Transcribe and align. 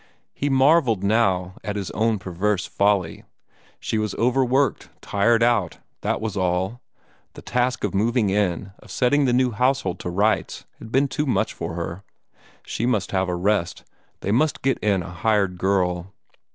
He 0.33 0.49
marvelled 0.49 1.03
now 1.03 1.57
at 1.63 1.75
his 1.75 1.91
own 1.91 2.17
perverse 2.17 2.65
folly. 2.65 3.23
She 3.79 3.99
was 3.99 4.15
overworked 4.15 4.89
tired 4.99 5.43
out 5.43 5.77
that 6.01 6.19
was 6.19 6.35
all. 6.35 6.81
The 7.35 7.43
task 7.43 7.83
of 7.83 7.93
moving 7.93 8.31
in, 8.31 8.71
of 8.79 8.89
setting 8.89 9.25
the 9.25 9.31
new 9.31 9.51
household 9.51 9.99
to 9.99 10.09
rights, 10.09 10.65
had 10.79 10.91
been 10.91 11.07
too 11.07 11.27
much 11.27 11.53
for 11.53 11.75
her. 11.75 12.03
She 12.65 12.87
must 12.87 13.11
have 13.11 13.29
a 13.29 13.35
rest. 13.35 13.83
They 14.21 14.31
must 14.31 14.63
get 14.63 14.79
in 14.79 15.03
a 15.03 15.11
hired 15.11 15.59
girl. 15.59 16.11